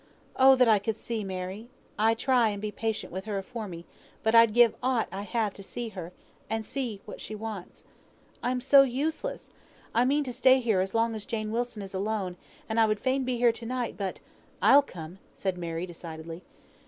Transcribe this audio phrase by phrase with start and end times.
[0.35, 0.55] Oh!
[0.55, 1.69] that I could see, Mary!
[1.99, 3.85] I try and be patient with her afore me,
[4.23, 6.11] but I'd give aught I have to see her,
[6.49, 7.83] and see what she wants.
[8.41, 9.51] I am so useless!
[9.93, 12.35] I mean to stay here as long as Jane Wilson is alone;
[12.67, 14.19] and I would fain be here all to night, but"
[14.69, 16.41] "I'll come," said Mary, decidedly.